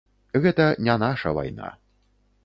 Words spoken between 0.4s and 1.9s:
Гэта не наша вайна.